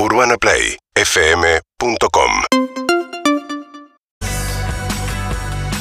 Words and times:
UrbanaPlayFM.com 0.00 2.30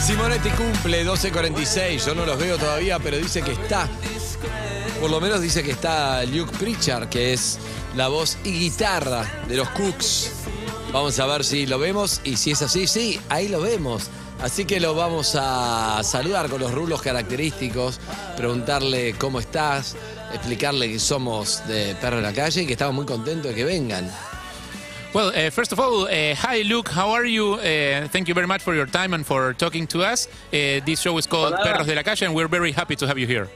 Simonetti 0.04 0.50
cumple 0.50 1.06
12.46, 1.06 2.04
yo 2.04 2.16
no 2.16 2.26
los 2.26 2.40
veo 2.40 2.58
todavía, 2.58 2.98
pero 2.98 3.18
dice 3.18 3.44
que 3.44 3.52
está. 3.52 3.88
Por 5.00 5.12
lo 5.12 5.22
menos 5.22 5.42
dice 5.42 5.62
que 5.62 5.70
está 5.70 6.26
Luke 6.26 6.52
Pritchard, 6.58 7.10
que 7.10 7.34
es 7.34 7.60
la 7.96 8.08
voz 8.08 8.40
y 8.44 8.54
guitarra 8.54 9.24
de 9.48 9.58
los 9.58 9.70
Cooks. 9.70 10.32
Vamos 10.92 11.20
a 11.20 11.28
ver 11.28 11.46
si 11.46 11.68
lo 11.68 11.78
vemos 11.78 12.20
y 12.24 12.38
si 12.38 12.50
es 12.52 12.64
así, 12.64 12.88
sí, 12.88 13.22
ahí 13.30 13.50
lo 13.50 13.62
vemos. 13.62 14.10
Así 14.42 14.66
que 14.66 14.80
lo 14.80 14.96
vamos 14.96 15.38
a 15.40 16.02
saludar 16.04 16.50
con 16.50 16.60
los 16.60 16.72
rulos 16.72 17.04
característicos, 17.04 18.00
preguntarle 18.36 19.14
cómo 19.14 19.40
estás, 19.40 19.96
explicarle 20.34 20.88
que 20.88 21.00
somos 21.00 21.66
de 21.68 21.96
Perro 21.96 22.18
de 22.18 22.22
la 22.24 22.34
Calle 22.34 22.64
y 22.64 22.66
que 22.66 22.74
estamos 22.74 22.96
muy 22.96 23.06
contentos 23.06 23.52
de 23.52 23.56
que 23.56 23.66
vengan. 23.66 24.10
Well, 25.14 25.30
uh, 25.30 25.50
first 25.50 25.72
of 25.72 25.80
all, 25.80 26.04
uh, 26.04 26.36
hi 26.36 26.64
Luke, 26.64 26.90
how 26.90 27.12
are 27.12 27.26
you? 27.26 27.54
Uh, 27.54 28.08
thank 28.10 28.28
you 28.28 28.34
very 28.34 28.46
much 28.46 28.62
for 28.62 28.76
your 28.76 28.86
time 28.86 29.14
and 29.14 29.26
for 29.26 29.54
talking 29.54 29.88
to 29.88 30.04
us. 30.04 30.28
Uh, 30.28 30.80
this 30.86 31.00
show 31.00 31.18
is 31.18 31.26
called 31.26 31.54
Hola. 31.54 31.64
Perros 31.64 31.88
de 31.88 31.96
la 31.96 32.04
Calle, 32.04 32.26
and 32.26 32.36
we're 32.36 32.50
very 32.50 32.72
happy 32.72 32.96
to 32.96 33.08
have 33.08 33.18
you 33.18 33.26
here. 33.26 33.50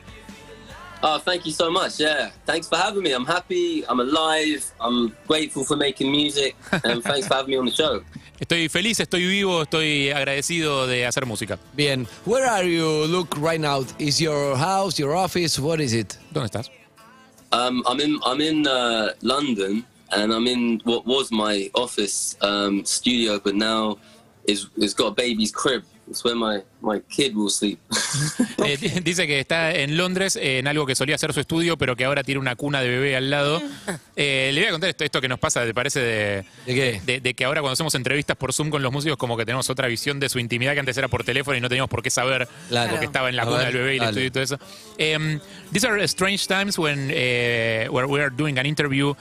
Oh, 1.03 1.17
thank 1.17 1.45
you 1.45 1.51
so 1.51 1.69
much. 1.69 1.99
Yeah, 1.99 2.29
thanks 2.45 2.67
for 2.67 2.77
having 2.77 3.03
me. 3.03 3.11
I'm 3.11 3.25
happy. 3.25 3.83
I'm 3.87 3.99
alive. 3.99 4.63
I'm 4.79 5.15
grateful 5.27 5.63
for 5.63 5.75
making 5.75 6.11
music, 6.11 6.55
and 6.83 7.03
thanks 7.03 7.27
for 7.27 7.35
having 7.35 7.51
me 7.51 7.57
on 7.57 7.65
the 7.65 7.71
show. 7.71 8.01
Estoy 8.41 8.69
feliz, 8.69 8.99
estoy 8.99 9.27
vivo, 9.27 9.61
estoy 9.61 10.09
agradecido 10.09 10.87
de 10.87 11.05
hacer 11.05 11.27
música. 11.27 11.59
Bien, 11.73 12.07
where 12.25 12.49
are 12.49 12.67
you, 12.67 13.05
Luke, 13.05 13.37
right 13.39 13.61
now? 13.61 13.85
Is 13.99 14.19
your 14.19 14.57
house, 14.57 14.97
your 14.97 15.15
office, 15.15 15.61
what 15.61 15.79
is 15.79 15.93
it? 15.93 16.17
¿Dónde 16.33 16.47
estás? 16.47 16.71
Um, 17.51 17.83
I'm 17.85 17.99
in 17.99 18.19
I'm 18.25 18.41
in 18.41 18.65
uh, 18.65 19.09
London, 19.21 19.85
and 20.11 20.33
I'm 20.33 20.47
in 20.47 20.81
what 20.85 21.05
was 21.05 21.31
my 21.31 21.69
office 21.75 22.35
um, 22.41 22.83
studio, 22.83 23.39
but 23.39 23.53
now 23.53 23.99
is 24.45 24.69
is 24.75 24.95
got 24.95 25.09
a 25.09 25.11
baby's 25.11 25.51
crib. 25.51 25.83
It's 26.09 26.23
where 26.23 26.35
my 26.35 26.63
my 26.81 26.99
kid 27.09 27.35
will 27.35 27.49
sleep. 27.49 27.79
Eh, 28.63 28.77
di- 28.77 28.99
dice 29.01 29.25
que 29.25 29.39
está 29.39 29.73
en 29.73 29.97
Londres, 29.97 30.35
eh, 30.35 30.59
en 30.59 30.67
algo 30.67 30.85
que 30.85 30.93
solía 30.93 31.17
ser 31.17 31.33
su 31.33 31.39
estudio, 31.39 31.77
pero 31.77 31.95
que 31.95 32.05
ahora 32.05 32.23
tiene 32.23 32.39
una 32.39 32.55
cuna 32.55 32.81
de 32.81 32.89
bebé 32.89 33.15
al 33.15 33.29
lado. 33.29 33.61
Eh, 34.17 34.51
le 34.53 34.61
voy 34.61 34.67
a 34.67 34.71
contar 34.71 34.89
esto, 34.91 35.03
esto 35.03 35.19
que 35.21 35.27
nos 35.27 35.39
pasa, 35.39 35.65
¿te 35.65 35.73
parece? 35.73 35.99
De, 35.99 36.45
¿De 36.67 36.75
qué? 36.75 37.01
de, 37.03 37.21
de 37.21 37.33
que 37.33 37.43
ahora 37.45 37.61
cuando 37.61 37.73
hacemos 37.73 37.95
entrevistas 37.95 38.37
por 38.37 38.53
Zoom 38.53 38.69
con 38.69 38.83
los 38.83 38.91
músicos, 38.91 39.17
como 39.17 39.35
que 39.35 39.45
tenemos 39.45 39.67
otra 39.71 39.87
visión 39.87 40.19
de 40.19 40.29
su 40.29 40.37
intimidad 40.37 40.73
que 40.73 40.79
antes 40.81 40.95
era 40.97 41.07
por 41.07 41.23
teléfono 41.23 41.57
y 41.57 41.61
no 41.61 41.69
teníamos 41.69 41.89
por 41.89 42.03
qué 42.03 42.11
saber 42.11 42.47
Claro. 42.69 42.91
porque 42.91 43.05
estaba 43.05 43.29
en 43.29 43.35
la 43.35 43.45
cuna 43.45 43.57
ver, 43.59 43.67
del 43.67 43.77
bebé 43.77 43.93
y 43.93 43.97
el 43.97 43.99
dale. 44.01 44.09
estudio 44.09 44.27
y 44.27 44.31
todo 44.31 44.43
eso. 44.43 44.59
Um, 44.99 45.39
these 45.73 45.87
are 45.87 45.99
strange 46.03 46.45
times 46.45 46.77
when 46.77 47.09
uh, 47.09 47.91
where 47.91 48.05
we 48.05 48.19
are 48.21 48.29
doing 48.29 48.59
an 48.59 48.65
interview 48.67 49.09
uh, 49.11 49.15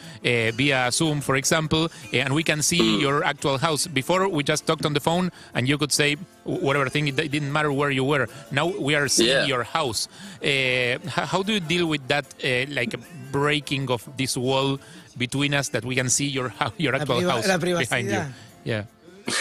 via 0.54 0.90
Zoom, 0.92 1.22
for 1.22 1.36
example, 1.36 1.84
uh, 2.12 2.16
and 2.16 2.34
we 2.34 2.42
can 2.44 2.62
see 2.62 3.00
your 3.00 3.24
actual 3.24 3.56
house. 3.58 3.86
Before 3.86 4.28
we 4.28 4.42
just 4.44 4.66
talked 4.66 4.84
on 4.84 4.92
the 4.92 5.00
phone 5.00 5.30
and 5.54 5.66
you 5.66 5.78
could 5.78 5.92
say 5.92 6.16
whatever 6.44 6.90
thing, 6.90 7.08
it 7.08 7.16
didn't 7.16 7.49
matter 7.52 7.72
where 7.72 7.90
you 7.90 8.04
were. 8.04 8.26
Now 8.50 8.66
we 8.66 8.94
are 8.94 9.08
seeing 9.08 9.28
Yeah. 9.30 9.44
your 9.52 9.64
house. 9.64 10.08
Uh, 10.42 10.98
how 11.08 11.42
do 11.42 11.52
you 11.52 11.60
deal 11.60 11.86
with 11.86 12.06
that, 12.08 12.26
uh, 12.44 12.66
like 12.72 12.94
breaking 13.32 13.90
of 13.90 14.06
this 14.16 14.36
wall 14.36 14.78
between 15.18 15.54
us 15.54 15.68
that 15.70 15.84
we 15.84 15.94
can 15.94 16.08
see 16.08 16.26
your 16.26 16.52
your 16.78 16.94
actual 16.94 17.16
priva- 17.20 17.30
house 17.30 17.46
behind 17.88 18.10
you? 18.10 18.24
Yeah. 18.64 18.84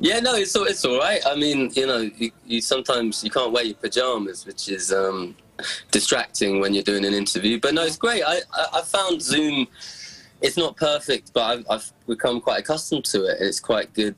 Yeah, 0.00 0.18
no, 0.20 0.34
it's 0.34 0.56
all, 0.56 0.64
it's 0.64 0.84
all 0.84 0.98
right. 0.98 1.20
I 1.24 1.36
mean, 1.36 1.70
you 1.74 1.86
know, 1.86 1.98
you, 1.98 2.32
you 2.44 2.60
sometimes 2.60 3.22
you 3.22 3.30
can't 3.30 3.52
wear 3.52 3.62
your 3.62 3.76
pajamas, 3.76 4.44
which 4.44 4.68
is 4.68 4.92
um, 4.92 5.36
distracting 5.92 6.60
when 6.60 6.74
you're 6.74 6.82
doing 6.82 7.04
an 7.04 7.14
interview. 7.14 7.60
But 7.60 7.74
no, 7.74 7.84
it's 7.84 7.96
great. 7.96 8.22
I, 8.24 8.38
I, 8.52 8.66
I 8.78 8.82
found 8.82 9.22
Zoom. 9.22 9.68
It's 10.40 10.56
not 10.56 10.76
perfect, 10.76 11.32
but 11.32 11.42
I've, 11.44 11.66
I've 11.70 11.92
become 12.08 12.40
quite 12.40 12.60
accustomed 12.60 13.04
to 13.06 13.24
it. 13.26 13.38
It's 13.40 13.60
quite 13.60 13.92
good 13.94 14.16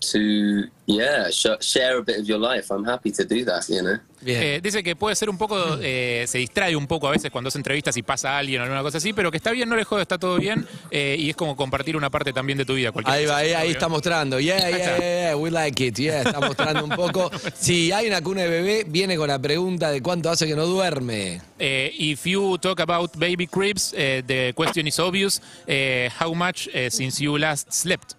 to 0.00 0.68
yeah 0.86 1.30
sh- 1.30 1.58
share 1.60 1.98
a 1.98 2.02
bit 2.02 2.20
of 2.20 2.26
your 2.26 2.38
life. 2.38 2.70
I'm 2.72 2.84
happy 2.84 3.10
to 3.12 3.24
do 3.24 3.44
that. 3.44 3.64
You 3.68 3.82
know. 3.82 3.98
Bien. 4.20 4.42
Eh, 4.42 4.60
dice 4.62 4.82
que 4.82 4.96
puede 4.96 5.14
ser 5.14 5.30
un 5.30 5.38
poco, 5.38 5.78
eh, 5.80 6.24
se 6.26 6.38
distrae 6.38 6.74
un 6.74 6.86
poco 6.86 7.06
a 7.06 7.12
veces 7.12 7.30
cuando 7.30 7.48
hace 7.48 7.58
entrevistas 7.58 7.96
y 7.96 8.02
pasa 8.02 8.36
alguien 8.36 8.60
o 8.60 8.64
alguna 8.64 8.82
cosa 8.82 8.98
así, 8.98 9.12
pero 9.12 9.30
que 9.30 9.36
está 9.36 9.52
bien, 9.52 9.68
no 9.68 9.76
le 9.76 9.84
jode, 9.84 10.02
está 10.02 10.18
todo 10.18 10.36
bien 10.38 10.66
eh, 10.90 11.16
y 11.18 11.30
es 11.30 11.36
como 11.36 11.54
compartir 11.56 11.96
una 11.96 12.10
parte 12.10 12.32
también 12.32 12.58
de 12.58 12.64
tu 12.64 12.74
vida. 12.74 12.90
cualquier 12.92 13.14
Ahí 13.14 13.22
cosa 13.24 13.34
va, 13.34 13.38
ahí, 13.40 13.46
está 13.48 13.58
ahí 13.60 13.66
bien. 13.68 13.76
está 13.76 13.88
mostrando. 13.88 14.40
Yeah, 14.40 14.58
yeah, 14.58 14.78
yeah, 14.78 14.98
yeah, 14.98 15.36
we 15.36 15.50
like 15.50 15.84
it. 15.86 15.96
Yeah, 15.98 16.22
está 16.22 16.40
mostrando 16.40 16.84
un 16.84 16.90
poco. 16.90 17.30
Si 17.54 17.92
hay 17.92 18.06
una 18.08 18.20
cuna 18.22 18.42
de 18.42 18.48
bebé, 18.48 18.84
viene 18.88 19.16
con 19.16 19.28
la 19.28 19.38
pregunta 19.38 19.90
de 19.90 20.02
cuánto 20.02 20.30
hace 20.30 20.46
que 20.46 20.56
no 20.56 20.66
duerme. 20.66 21.40
Eh, 21.58 21.92
if 21.96 22.24
you 22.26 22.58
talk 22.58 22.80
about 22.80 23.16
baby 23.16 23.46
cribs, 23.46 23.92
eh, 23.96 24.22
the 24.26 24.52
question 24.56 24.86
is 24.86 24.98
obvious. 24.98 25.40
Eh, 25.66 26.10
how 26.20 26.34
much 26.34 26.68
eh, 26.72 26.90
since 26.90 27.22
you 27.22 27.38
last 27.38 27.72
slept? 27.72 28.14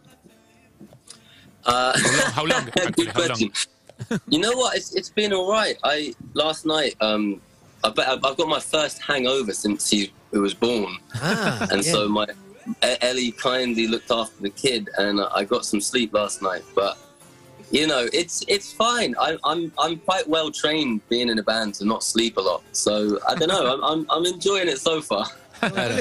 Uh, 1.67 1.93
How 2.31 2.45
long? 2.45 2.67
Actually, 2.69 2.91
Good 3.05 3.07
how 3.09 3.27
long? 3.27 3.51
you 4.29 4.39
know 4.39 4.53
what? 4.53 4.75
It's, 4.77 4.93
it's 4.95 5.09
been 5.09 5.33
all 5.33 5.51
right. 5.51 5.77
I 5.83 6.13
last 6.33 6.65
night. 6.65 6.95
Um, 7.01 7.41
I 7.83 7.89
bet 7.89 8.07
I've 8.07 8.23
I've 8.25 8.37
got 8.37 8.47
my 8.47 8.59
first 8.59 9.01
hangover 9.01 9.53
since 9.53 9.89
he, 9.89 10.11
he 10.31 10.39
was 10.39 10.53
born, 10.53 10.97
Ah, 11.15 11.59
and 11.71 11.81
bien. 11.81 11.83
so 11.83 12.07
my 12.07 12.25
Ellie 12.81 13.31
kindly 13.31 13.87
looked 13.87 14.11
after 14.11 14.41
the 14.41 14.49
kid, 14.49 14.89
and 14.97 15.21
I 15.21 15.43
got 15.43 15.65
some 15.65 15.79
sleep 15.81 16.13
last 16.13 16.41
night. 16.41 16.63
But 16.75 16.97
you 17.71 17.85
know, 17.87 18.07
it's 18.13 18.43
it's 18.47 18.71
fine. 18.73 19.13
I, 19.19 19.37
I'm 19.43 19.71
I'm 19.77 19.97
quite 19.97 20.27
well 20.27 20.51
trained 20.51 21.07
being 21.09 21.29
in 21.29 21.37
a 21.39 21.43
band 21.43 21.75
to 21.75 21.85
not 21.85 22.03
sleep 22.03 22.37
a 22.37 22.41
lot. 22.41 22.63
So 22.71 23.19
I 23.27 23.35
don't 23.35 23.49
know. 23.49 23.73
I'm 23.73 23.83
I'm, 23.83 24.07
I'm 24.09 24.25
enjoying 24.25 24.67
it 24.69 24.79
so 24.79 25.01
far. 25.01 25.25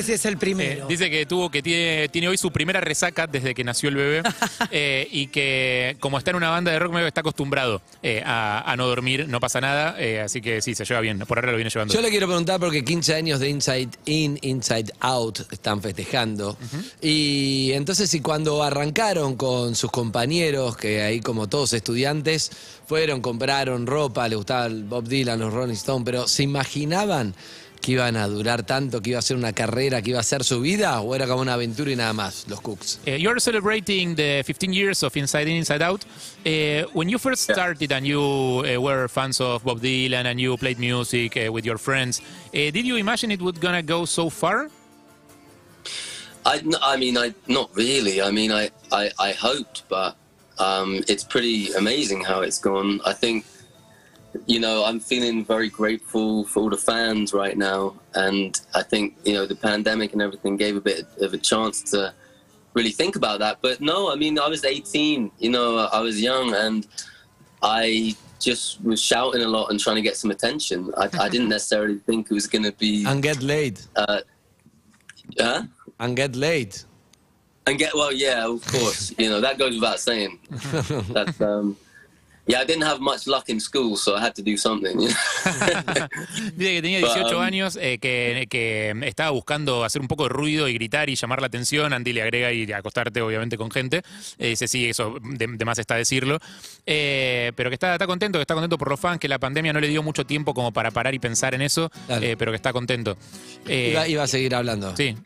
Si 0.03 0.12
es 0.12 0.25
el 0.27 0.34
Eh, 0.34 0.37
primero. 0.37 0.87
dice 0.87 1.11
que 1.11 1.27
tuvo 1.27 1.50
que 1.50 1.62
tiene, 1.62 2.09
tiene 2.09 2.28
hoy 2.28 2.37
su 2.37 2.50
primera 2.50 2.81
resaca 2.81 3.27
desde 3.27 3.55
que 3.55 3.65
nació 3.65 3.89
el 3.89 3.97
bebé 3.97 4.22
eh, 4.71 5.09
y 5.11 5.28
que 5.28 5.97
como 6.00 6.19
está 6.19 6.31
en 6.31 6.37
una 6.37 6.50
banda 6.50 6.71
de 6.72 6.78
rock 6.78 6.93
medio 6.93 7.06
está 7.06 7.21
acostumbrado 7.21 7.81
eh, 8.03 8.22
a, 8.25 8.71
a 8.71 8.77
no 8.77 8.87
dormir, 8.87 9.27
no 9.28 9.41
pasa 9.41 9.61
nada, 9.61 9.97
eh, 9.99 10.21
así 10.21 10.41
que 10.41 10.61
sí, 10.62 10.75
se 10.75 10.84
lleva 10.84 11.00
bien, 11.00 11.19
por 11.21 11.39
ahora 11.39 11.50
lo 11.53 11.56
viene 11.56 11.71
llevando. 11.71 11.93
Yo 11.94 12.00
le 12.00 12.11
quiero 12.11 12.27
preguntar 12.27 12.61
porque 12.61 12.84
15 12.84 13.15
años 13.15 13.41
de 13.41 13.49
Inside 13.49 13.91
In, 14.06 14.39
Inside 14.43 14.93
Out 15.00 15.50
están 15.53 15.81
festejando. 15.83 16.56
Y 17.00 17.73
entonces, 17.73 18.11
si 18.11 18.21
cuando 18.21 18.62
arrancaron 18.62 19.37
con 19.37 19.75
sus 19.75 19.91
compañeros, 19.91 20.77
que 20.77 21.03
ahí 21.03 21.21
como 21.21 21.49
todos 21.49 21.73
estudiantes, 21.73 22.50
fueron, 22.87 23.21
compraron 23.21 23.87
ropa, 23.87 24.28
le 24.28 24.37
gustaba 24.37 24.67
el 24.67 24.84
Bob 24.84 25.09
Dylan, 25.09 25.38
los 25.41 25.53
Rolling 25.53 25.75
Stones, 25.75 26.05
pero 26.05 26.28
¿se 26.28 26.43
imaginaban 26.44 27.34
que 27.81 27.92
iban 27.92 28.16
a 28.16 28.26
durar 28.26 28.64
tanto, 28.64 29.00
que 29.00 29.10
iba 29.10 29.19
a 29.19 29.22
ser 29.22 29.37
una 29.37 29.53
carrera, 29.53 30.03
que 30.03 30.10
iba 30.10 30.20
a 30.20 30.22
ser 30.22 30.44
su 30.44 30.60
vida? 30.60 31.00
¿O 31.00 31.14
era 31.14 31.26
como 31.26 31.42
una 31.42 31.54
aventura 31.54 31.91
y 31.91 31.97
nada 31.97 32.12
más, 32.12 32.47
los 32.48 32.60
Cooks? 32.60 33.00
Uh, 33.06 33.10
you're 33.10 33.41
celebrating 33.41 34.14
the 34.14 34.42
15 34.44 34.72
years 34.72 35.03
of 35.03 35.16
Inside 35.16 35.48
In, 35.48 35.56
Inside 35.56 35.82
Out. 35.82 36.04
Uh, 36.44 36.88
when 36.92 37.09
you 37.09 37.19
first 37.19 37.42
started 37.42 37.92
and 37.92 38.06
you 38.06 38.20
uh, 38.20 38.81
were 38.81 39.09
fans 39.09 39.41
of 39.41 39.64
Bob 39.64 39.81
Dylan 39.81 40.26
and 40.26 40.41
you 40.41 40.56
played 40.56 40.78
music 40.78 41.37
uh, 41.37 41.53
with 41.53 41.64
your 41.64 41.78
friends, 41.78 42.20
uh, 42.20 42.70
did 42.70 42.87
you 42.87 42.97
imagine 42.97 43.31
it 43.31 43.41
would 43.41 43.60
gonna 43.60 43.82
go 43.82 44.04
so 44.04 44.31
far? 44.31 44.69
I, 46.44 46.62
I 46.81 46.97
mean, 46.97 47.19
I 47.19 47.34
not 47.48 47.70
really. 47.75 48.22
I 48.22 48.31
mean, 48.31 48.53
I, 48.53 48.70
I, 48.93 49.10
I 49.19 49.32
hoped, 49.32 49.82
but 49.88 50.16
um, 50.58 51.03
it's 51.08 51.25
pretty 51.25 51.72
amazing 51.72 52.22
how 52.22 52.41
it's 52.41 52.58
gone. 52.58 53.00
I 53.04 53.12
think, 53.12 53.44
you 54.47 54.61
know, 54.61 54.85
I'm 54.85 55.01
feeling 55.01 55.45
very 55.45 55.69
grateful 55.69 56.45
for 56.45 56.61
all 56.61 56.71
the 56.71 56.77
fans 56.77 57.33
right 57.33 57.57
now, 57.57 57.95
and 58.15 58.61
I 58.75 58.83
think 58.83 59.17
you 59.25 59.35
know 59.35 59.47
the 59.47 59.57
pandemic 59.57 60.13
and 60.13 60.23
everything 60.23 60.57
gave 60.57 60.77
a 60.77 60.81
bit 60.81 61.07
of 61.21 61.33
a 61.33 61.39
chance 61.39 61.83
to 61.93 62.13
really 62.75 62.91
think 62.91 63.17
about 63.17 63.39
that. 63.41 63.59
But 63.63 63.81
no, 63.81 64.13
I 64.13 64.17
mean, 64.17 64.39
I 64.39 64.49
was 64.49 64.65
18. 64.65 65.31
You 65.39 65.51
know, 65.51 65.79
I 65.79 66.01
was 66.01 66.21
young, 66.21 66.55
and 66.55 66.87
I 67.63 68.15
just 68.41 68.83
was 68.85 69.03
shouting 69.03 69.43
a 69.43 69.49
lot 69.49 69.71
and 69.71 69.81
trying 69.81 69.97
to 69.97 70.03
get 70.03 70.17
some 70.17 70.31
attention. 70.31 70.93
I, 70.97 71.09
I 71.19 71.29
didn't 71.35 71.49
necessarily 71.49 71.99
think 71.99 72.31
it 72.31 72.35
was 72.35 72.47
going 72.47 72.65
to 72.65 72.73
be. 72.73 73.05
And 73.07 73.23
get 73.23 73.43
laid. 73.43 73.81
Uh, 73.97 74.21
huh? 75.39 75.63
And 75.99 76.17
get 76.17 76.37
laid. 76.37 76.77
And 77.67 77.79
get 77.79 77.95
well, 77.95 78.12
yeah, 78.12 78.47
of 78.47 78.65
course. 78.67 79.12
you 79.19 79.29
know 79.29 79.41
that 79.41 79.59
goes 79.59 79.75
without 79.75 79.99
saying. 79.99 80.39
That's 81.11 81.41
um, 81.41 81.77
yeah. 82.46 82.60
I 82.60 82.64
didn't 82.64 82.84
have 82.84 83.00
much 83.00 83.26
luck 83.26 83.48
in 83.48 83.60
school, 83.60 83.96
so 83.96 84.16
I 84.16 84.20
had 84.20 84.34
to 84.37 84.43
do 84.43 84.56
something. 84.56 84.98
you 85.00 85.08
know? 85.08 85.14
Dice 86.56 86.75
que 86.75 86.82
tenía 86.82 86.98
18 86.98 87.37
Um, 87.37 87.43
años, 87.43 87.76
eh, 87.81 87.98
que, 87.98 88.46
que 88.48 88.94
estaba 89.04 89.31
buscando 89.31 89.84
hacer 89.84 90.00
un 90.00 90.08
poco 90.08 90.25
de 90.25 90.28
ruido 90.31 90.69
y 90.69 90.75
gritar 90.75 91.10
y 91.10 91.16
llamar 91.16 91.40
la 91.40 91.48
atención. 91.48 91.93
Andy 91.93 92.12
le 92.12 92.22
agrega 92.22 92.52
y 92.52 92.70
acostarte, 92.72 93.20
obviamente, 93.20 93.56
con 93.56 93.70
gente. 93.70 94.02
Eh, 94.38 94.48
dice, 94.50 94.69
sí, 94.69 94.88
eso 94.88 95.16
de, 95.22 95.46
de 95.48 95.64
más 95.64 95.78
está 95.78 95.96
decirlo. 95.96 96.38
Eh, 96.87 97.52
pero 97.56 97.70
que 97.70 97.75
está, 97.75 97.93
está 97.94 98.06
contento, 98.06 98.38
que 98.38 98.43
está 98.43 98.54
contento 98.54 98.78
por 98.78 98.88
los 98.90 99.00
fans, 99.00 99.19
que 99.19 99.28
la 99.28 99.38
pandemia 99.38 99.72
no 99.72 99.81
le 99.81 99.88
dio 99.88 100.02
mucho 100.02 100.25
tiempo 100.25 100.54
como 100.54 100.72
para 100.72 100.90
parar 100.90 101.14
y 101.14 101.19
pensar 101.19 101.54
en 101.54 101.62
eso, 101.62 101.90
eh, 102.08 102.37
pero 102.38 102.52
que 102.52 102.56
está 102.56 102.72
contento. 102.72 103.16
Eh, 103.66 103.90
Iba, 103.93 104.08
iba 104.08 104.22
a 104.22 104.26
seguir 104.26 104.54
hablando. 104.54 104.94
Sí, 104.96 105.16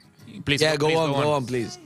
please, 0.45 0.65
Yeah, 0.65 0.77
go 0.77 0.87
please 0.87 0.99
on, 1.01 1.13
go 1.13 1.37
on, 1.37 1.47
please. 1.47 1.79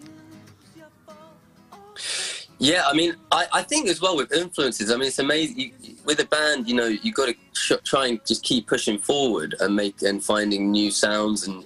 Yeah, 2.59 2.83
I 2.87 2.95
mean, 2.95 3.17
I, 3.33 3.47
I 3.53 3.63
think 3.63 3.89
as 3.89 4.01
well 4.01 4.17
with 4.17 4.33
influences. 4.33 4.91
I 4.91 4.95
mean, 4.95 5.09
it's 5.09 5.19
amazing 5.19 5.59
you, 5.59 5.97
with 6.05 6.21
a 6.21 6.27
band. 6.27 6.69
You 6.69 6.77
know, 6.77 6.87
you've 6.87 7.15
got 7.15 7.27
to 7.27 7.35
sh- 7.53 7.83
try 7.85 8.07
and 8.07 8.25
just 8.25 8.43
keep 8.45 8.67
pushing 8.67 8.99
forward 8.99 9.57
and 9.61 9.75
make 9.75 10.03
and 10.03 10.23
finding 10.23 10.71
new 10.71 10.91
sounds 10.91 11.47
and 11.49 11.65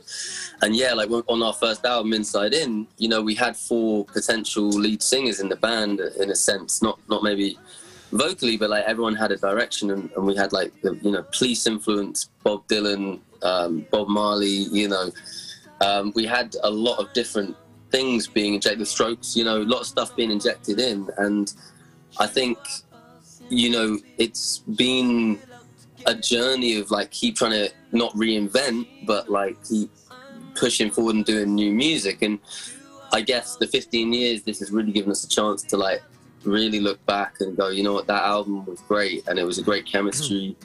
and 0.62 0.74
yeah, 0.74 0.92
like 0.92 1.10
on 1.10 1.42
our 1.42 1.52
first 1.52 1.84
album, 1.84 2.12
Inside 2.12 2.52
In, 2.52 2.86
you 2.96 3.08
know, 3.08 3.22
we 3.22 3.34
had 3.34 3.56
four 3.56 4.04
potential 4.06 4.68
lead 4.68 5.02
singers 5.02 5.40
in 5.40 5.48
the 5.48 5.56
band, 5.56 6.00
in 6.00 6.30
a 6.30 6.34
sense, 6.34 6.82
not 6.82 6.98
not 7.08 7.22
maybe 7.22 7.58
vocally, 8.12 8.56
but 8.56 8.70
like 8.70 8.84
everyone 8.84 9.14
had 9.14 9.30
a 9.30 9.36
direction, 9.36 9.90
and, 9.90 10.10
and 10.16 10.26
we 10.26 10.34
had 10.34 10.52
like 10.52 10.72
the 10.82 10.94
you 10.96 11.12
know 11.12 11.22
police 11.36 11.66
influence, 11.66 12.30
Bob 12.42 12.66
Dylan, 12.66 13.20
um, 13.42 13.86
Bob 13.90 14.08
Marley, 14.08 14.66
you 14.72 14.88
know, 14.88 15.12
um, 15.80 16.12
we 16.16 16.24
had 16.24 16.56
a 16.62 16.70
lot 16.70 16.98
of 16.98 17.12
different 17.12 17.56
things 17.90 18.26
being 18.26 18.54
injected, 18.54 18.86
strokes, 18.86 19.36
you 19.36 19.44
know, 19.44 19.58
a 19.58 19.64
lot 19.64 19.80
of 19.80 19.86
stuff 19.86 20.14
being 20.16 20.30
injected 20.30 20.78
in, 20.80 21.08
and 21.18 21.52
I 22.18 22.26
think, 22.26 22.58
you 23.48 23.70
know, 23.70 23.98
it's 24.18 24.58
been 24.58 25.38
a 26.06 26.14
journey 26.14 26.76
of 26.76 26.90
like 26.90 27.10
keep 27.10 27.36
trying 27.36 27.52
to 27.52 27.70
not 27.92 28.12
reinvent, 28.14 28.86
but 29.06 29.28
like 29.28 29.56
keep 29.64 29.90
pushing 30.54 30.90
forward 30.90 31.16
and 31.16 31.24
doing 31.24 31.54
new 31.54 31.72
music. 31.72 32.22
And 32.22 32.38
I 33.12 33.20
guess 33.20 33.56
the 33.56 33.66
15 33.66 34.12
years, 34.12 34.42
this 34.42 34.58
has 34.60 34.70
really 34.70 34.92
given 34.92 35.10
us 35.10 35.24
a 35.24 35.28
chance 35.28 35.62
to 35.64 35.76
like 35.76 36.02
really 36.44 36.80
look 36.80 37.04
back 37.06 37.36
and 37.40 37.56
go, 37.56 37.68
you 37.68 37.82
know 37.82 37.92
what, 37.92 38.06
that 38.06 38.22
album 38.22 38.64
was 38.66 38.80
great 38.82 39.26
and 39.28 39.38
it 39.38 39.44
was 39.44 39.58
a 39.58 39.62
great 39.62 39.86
chemistry. 39.86 40.56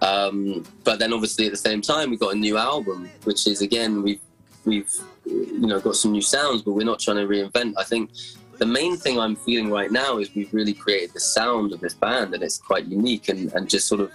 Um, 0.00 0.64
but 0.84 0.98
then 0.98 1.12
obviously 1.12 1.46
at 1.46 1.52
the 1.52 1.58
same 1.58 1.80
time, 1.80 2.10
we 2.10 2.16
got 2.16 2.34
a 2.34 2.38
new 2.38 2.56
album, 2.56 3.08
which 3.24 3.46
is 3.46 3.62
again, 3.62 4.02
we've, 4.02 4.20
we've, 4.64 4.92
you 5.26 5.66
know, 5.66 5.80
got 5.80 5.96
some 5.96 6.12
new 6.12 6.22
sounds, 6.22 6.62
but 6.62 6.72
we're 6.72 6.84
not 6.84 7.00
trying 7.00 7.18
to 7.18 7.26
reinvent. 7.26 7.74
I 7.76 7.84
think 7.84 8.10
the 8.58 8.66
main 8.66 8.96
thing 8.96 9.18
I'm 9.18 9.36
feeling 9.36 9.70
right 9.70 9.90
now 9.90 10.18
is 10.18 10.34
we've 10.34 10.52
really 10.52 10.74
created 10.74 11.12
the 11.12 11.20
sound 11.20 11.72
of 11.72 11.80
this 11.80 11.94
band 11.94 12.34
and 12.34 12.42
it's 12.42 12.58
quite 12.58 12.86
unique 12.86 13.28
and, 13.28 13.68
just 13.68 13.88
sort 13.88 14.00
of 14.00 14.10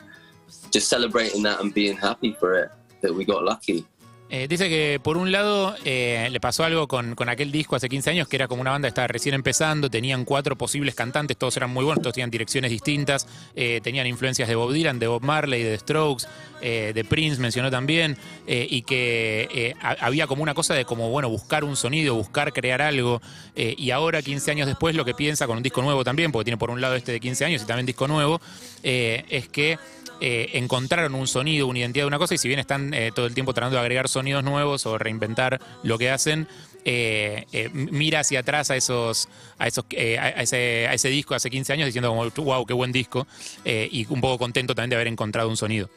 just 0.72 0.88
celebrating 0.90 1.44
that 1.44 1.60
and 1.60 1.74
being 1.74 1.98
happy 1.98 2.34
for 2.40 2.54
it 2.56 2.72
we 3.14 3.26
got 3.26 3.44
lucky. 3.44 3.86
Eh, 4.30 4.48
dice 4.50 4.68
que 4.68 5.00
por 5.02 5.16
un 5.16 5.32
lado 5.32 5.74
eh, 5.86 6.28
le 6.30 6.40
pasó 6.42 6.66
algo 6.66 6.90
con, 6.90 7.16
con, 7.16 7.30
aquel 7.30 7.50
disco 7.50 7.78
hace 7.78 7.88
15 7.88 8.10
años, 8.10 8.28
que 8.28 8.36
era 8.36 8.50
como 8.50 8.60
una 8.60 8.72
banda 8.72 8.88
que 8.88 8.90
estaba 8.90 9.08
recién 9.08 9.34
empezando, 9.34 9.90
tenían 9.90 10.26
cuatro 10.26 10.58
posibles 10.58 10.96
cantantes, 10.96 11.38
todos 11.38 11.56
eran 11.56 11.70
muy 11.70 11.86
buenos, 11.86 12.02
todos 12.02 12.14
tenían 12.14 12.30
direcciones 12.30 12.72
distintas, 12.72 13.26
eh, 13.56 13.80
tenían 13.82 14.06
influencias 14.06 14.50
de 14.50 14.56
Bob 14.56 14.74
Dylan, 14.74 15.00
de 15.00 15.08
Bob 15.08 15.24
Marley, 15.24 15.64
de 15.64 15.78
Strokes, 15.78 16.28
eh, 16.62 16.92
de 16.94 17.04
Prince 17.04 17.42
mencionó 17.42 17.72
también, 17.72 18.18
eh, 18.46 18.68
y 18.70 18.82
que 18.84 19.48
eh, 19.54 19.76
había 19.82 20.28
como 20.28 20.44
una 20.44 20.54
cosa 20.54 20.74
de 20.74 20.86
como, 20.86 21.10
bueno, 21.10 21.30
buscar 21.30 21.64
un 21.64 21.76
sonido, 21.76 22.16
buscar 22.16 22.54
crear 22.54 22.82
algo, 22.82 23.22
y 23.56 23.92
ahora 23.92 24.22
15 24.22 24.52
años 24.52 24.68
después 24.68 24.96
lo 24.96 25.04
que 25.04 25.14
piensa 25.14 25.48
con 25.48 25.58
un 25.58 25.64
disco 25.64 25.82
nuevo 25.82 26.04
también, 26.04 26.32
porque 26.32 26.46
tiene 26.46 26.58
por 26.58 26.70
un 26.70 26.80
lado 26.80 26.96
este 26.96 27.12
de 27.12 27.20
15 27.20 27.46
años 27.46 27.64
y 27.64 27.66
también 27.66 27.86
disco 27.86 28.08
nuevo, 28.08 28.40
es 28.84 29.48
que 29.50 29.78
eh, 30.20 30.52
encontraron 30.54 31.14
un 31.14 31.28
sonido, 31.28 31.68
una 31.68 31.80
identidad 31.80 32.04
de 32.04 32.08
una 32.08 32.18
cosa, 32.18 32.34
y 32.34 32.38
si 32.40 32.48
bien 32.48 32.60
están 32.60 32.94
eh, 32.94 33.12
todo 33.14 33.28
el 33.28 33.36
tiempo 33.36 33.54
tratando 33.54 33.76
de 33.76 33.82
agregar 33.82 34.10
sonidos 34.10 34.44
nuevos 34.44 34.86
o 34.88 34.98
reinventar 34.98 35.62
lo 35.84 35.98
que 35.98 36.10
hacen, 36.10 36.48
eh, 36.86 37.70
mira 37.74 38.22
hacia 38.22 38.40
atrás 38.40 38.72
a 38.72 38.76
esos, 38.76 39.30
a 39.60 39.68
esos, 39.68 39.86
a 39.86 40.42
ese, 40.42 40.88
a 40.88 40.94
ese 40.94 41.10
disco 41.10 41.36
hace 41.36 41.50
15 41.50 41.74
años 41.74 41.86
diciendo 41.86 42.10
como 42.10 42.28
wow, 42.46 42.66
qué 42.66 42.74
buen 42.74 42.92
disco, 42.92 43.28
y 43.66 44.08
un 44.10 44.22
poco 44.22 44.40
contento 44.40 44.74
también 44.74 44.92
de 44.92 44.96
haber 44.96 45.08
encontrado 45.08 45.50
un 45.50 45.58
sonido. 45.58 45.90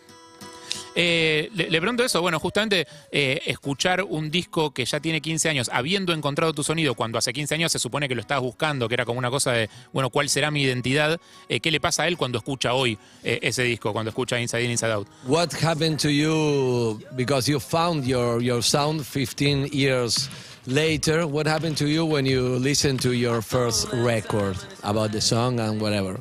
Eh, 0.95 1.51
le, 1.55 1.81
pregunto 1.81 2.05
eso, 2.05 2.21
bueno, 2.21 2.39
justamente 2.39 2.87
eh, 3.13 3.41
escuchar 3.47 4.03
un 4.03 4.31
disco 4.31 4.73
que 4.73 4.85
ya 4.85 5.01
tiene 5.01 5.21
15 5.21 5.49
años, 5.49 5.71
habiendo 5.73 6.13
encontrado 6.13 6.53
tu 6.53 6.65
sonido, 6.65 6.95
cuando 6.95 7.19
hace 7.19 7.33
15 7.33 7.55
años 7.55 7.73
se 7.73 7.79
supone 7.79 8.09
que 8.09 8.15
lo 8.15 8.21
estabas 8.21 8.43
buscando, 8.43 8.89
que 8.89 8.95
era 8.95 9.05
como 9.05 9.19
una 9.19 9.31
cosa 9.31 9.53
de, 9.53 9.71
bueno, 9.93 10.11
¿cuál 10.11 10.29
será 10.29 10.51
mi 10.51 10.63
identidad? 10.63 11.21
Eh, 11.49 11.61
¿Qué 11.61 11.71
le 11.71 11.81
pasa 11.81 12.05
a 12.05 12.09
él 12.09 12.17
cuando 12.17 12.39
escucha 12.39 12.75
hoy 12.75 12.99
ese 13.23 13.63
disco, 13.63 13.93
cuando 13.93 14.11
escucha 14.11 14.41
Inside 14.41 14.65
In, 14.65 14.71
Inside 14.71 14.93
Out? 14.93 15.09
What 15.27 15.53
happened 15.63 15.99
to 16.01 16.11
you 16.11 17.01
because 17.17 17.51
you 17.51 17.61
found 17.61 18.05
your, 18.05 18.43
your 18.43 18.63
sound 18.63 19.05
15 19.05 19.69
years 19.73 20.29
later? 20.67 21.27
What 21.27 21.47
happened 21.47 21.77
to 21.79 21.87
you 21.87 22.05
when 22.05 22.27
you 22.27 22.59
listened 22.59 23.01
to 23.03 23.13
your 23.13 23.43
first 23.43 23.89
record 23.93 24.57
about 24.83 25.13
the 25.13 25.21
song 25.21 25.61
and 25.61 25.81
whatever? 25.81 26.21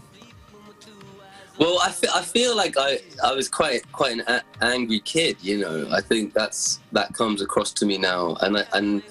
Well, 1.59 1.77
I 1.83 1.91
feel, 1.91 2.09
I 2.15 2.21
feel 2.21 2.56
like 2.56 2.75
I, 2.77 3.00
I 3.21 3.33
was 3.33 3.50
quite 3.50 3.89
quite 3.91 4.13
an 4.13 4.23
a- 4.27 4.44
angry 4.61 5.01
kid, 5.01 5.35
you 5.41 5.57
know. 5.57 5.89
I 5.91 6.00
think 6.00 6.33
that's 6.33 6.79
that 6.94 7.13
comes 7.13 7.41
across 7.41 7.73
to 7.73 7.85
me 7.85 7.97
now, 7.97 8.35
and 8.41 8.57
I, 8.59 8.63
and 8.71 9.03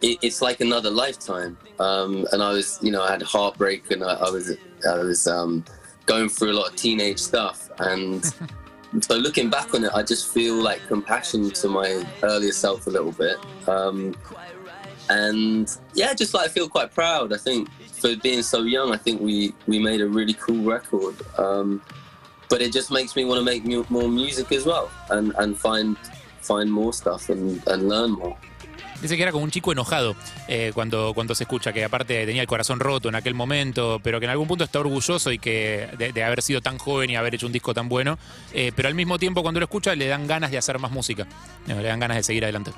it, 0.00 0.18
it's 0.22 0.40
like 0.40 0.60
another 0.60 0.88
lifetime. 0.88 1.58
Um, 1.80 2.26
and 2.30 2.44
I 2.44 2.52
was, 2.52 2.78
you 2.80 2.92
know, 2.92 3.02
I 3.02 3.10
had 3.10 3.22
heartbreak, 3.22 3.90
and 3.90 4.04
I, 4.04 4.14
I 4.14 4.30
was 4.30 4.56
I 4.88 4.98
was 4.98 5.26
um, 5.26 5.64
going 6.06 6.28
through 6.28 6.52
a 6.52 6.56
lot 6.58 6.70
of 6.70 6.76
teenage 6.76 7.18
stuff, 7.18 7.68
and 7.80 8.24
so 9.00 9.16
looking 9.16 9.50
back 9.50 9.74
on 9.74 9.82
it, 9.82 9.90
I 9.92 10.04
just 10.04 10.32
feel 10.32 10.54
like 10.54 10.86
compassion 10.86 11.50
to 11.50 11.68
my 11.68 12.04
earlier 12.22 12.52
self 12.52 12.86
a 12.86 12.90
little 12.90 13.12
bit. 13.12 13.36
Um, 13.66 14.14
and 15.12 15.66
yeah, 15.94 16.14
just 16.14 16.32
like 16.34 16.46
I 16.46 16.50
feel 16.56 16.68
quite 16.68 16.90
proud. 16.94 17.32
I 17.32 17.38
think 17.46 17.68
for 18.00 18.10
being 18.16 18.42
so 18.42 18.58
young, 18.76 18.88
I 18.96 18.98
think 19.04 19.20
we 19.20 19.52
we 19.66 19.78
made 19.78 20.00
a 20.00 20.08
really 20.08 20.36
cool 20.44 20.62
record. 20.74 21.16
Um, 21.38 21.80
but 22.48 22.60
it 22.60 22.72
just 22.72 22.90
makes 22.90 23.16
me 23.16 23.24
want 23.24 23.38
to 23.42 23.44
make 23.52 23.64
mu- 23.64 23.86
more 23.88 24.08
music 24.08 24.52
as 24.52 24.64
well 24.64 24.88
and 25.10 25.32
and 25.38 25.56
find 25.56 25.96
find 26.40 26.68
more 26.70 26.92
stuff 26.92 27.30
and, 27.30 27.60
and 27.66 27.88
learn 27.88 28.12
more. 28.12 28.36
Dice 29.02 29.16
que 29.16 29.22
era 29.24 29.32
como 29.32 29.42
un 29.42 29.50
chico 29.50 29.72
enojado 29.72 30.14
eh, 30.46 30.70
cuando, 30.72 31.12
cuando 31.12 31.34
se 31.34 31.42
escucha, 31.42 31.72
que 31.72 31.82
aparte 31.82 32.24
tenía 32.24 32.42
el 32.42 32.46
corazón 32.46 32.78
roto 32.78 33.08
en 33.08 33.16
aquel 33.16 33.34
momento, 33.34 33.98
pero 34.00 34.20
que 34.20 34.26
en 34.26 34.30
algún 34.30 34.46
punto 34.46 34.62
está 34.62 34.78
orgulloso 34.78 35.32
y 35.32 35.40
que 35.40 35.88
de, 35.98 36.12
de 36.12 36.22
haber 36.22 36.40
sido 36.40 36.60
tan 36.60 36.78
joven 36.78 37.10
y 37.10 37.16
haber 37.16 37.34
hecho 37.34 37.46
un 37.46 37.52
disco 37.52 37.74
tan 37.74 37.88
bueno, 37.88 38.16
eh, 38.52 38.70
pero 38.76 38.86
al 38.86 38.94
mismo 38.94 39.18
tiempo 39.18 39.42
cuando 39.42 39.58
lo 39.58 39.64
escucha 39.64 39.96
le 39.96 40.06
dan 40.06 40.28
ganas 40.28 40.52
de 40.52 40.58
hacer 40.58 40.78
más 40.78 40.92
música, 40.92 41.26
eh, 41.66 41.74
le 41.74 41.82
dan 41.82 41.98
ganas 41.98 42.16
de 42.18 42.22
seguir 42.22 42.44
adelante. 42.44 42.70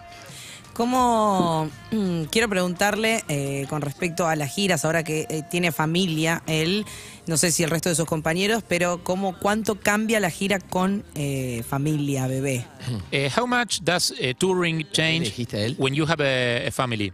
¿Cómo, 0.75 1.71
mm, 1.93 2.25
quiero 2.25 2.49
preguntarle 2.49 3.23
eh, 3.29 3.65
con 3.71 3.81
respecto 3.81 4.27
a 4.27 4.35
las 4.35 4.53
giras, 4.53 4.85
ahora 4.85 5.05
que 5.05 5.25
eh, 5.31 5.43
tiene 5.49 5.71
familia, 5.71 6.43
él, 6.49 6.85
no 7.27 7.37
sé 7.37 7.53
si 7.53 7.63
el 7.63 7.71
resto 7.71 7.89
de 7.89 7.95
sus 7.95 8.07
compañeros, 8.07 8.65
pero 8.67 9.03
cómo, 9.05 9.39
cuánto 9.39 9.77
cambia 9.77 10.19
la 10.19 10.31
gira 10.31 10.59
con 10.59 11.05
eh, 11.15 11.63
familia, 11.69 12.27
bebé? 12.27 12.67
Eh, 13.13 13.31
how 13.35 13.47
much 13.47 13.83
does 13.83 14.13
touring 14.39 14.85
change 14.91 15.33
when 15.79 15.95
you 15.95 16.05
have 16.05 16.21
a, 16.21 16.67
a 16.67 16.71
family? 16.73 17.13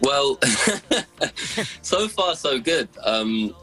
Well, 0.00 0.38
so 1.82 2.08
far 2.08 2.34
so 2.34 2.60
good. 2.60 2.88
Um, 3.04 3.54